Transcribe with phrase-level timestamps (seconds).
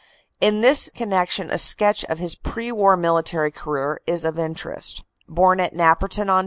[0.39, 5.03] In this connection a sketch of his pre war military career is of interest.
[5.29, 6.39] Born at Napperton, Ont.